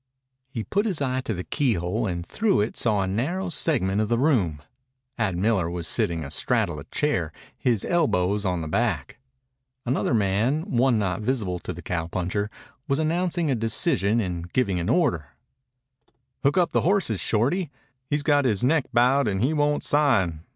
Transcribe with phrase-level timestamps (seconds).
[0.49, 4.09] He put his eye to the keyhole, and through it saw a narrow segment of
[4.09, 4.63] the room.
[5.19, 9.19] Ad Miller was sitting a straddle a chair, his elbows on the back.
[9.85, 12.49] Another man, one not visible to the cowpuncher,
[12.87, 15.35] was announcing a decision and giving an order.
[16.41, 17.69] "Hook up the horses, Shorty.
[18.09, 20.43] He's got his neck bowed and he won't sign.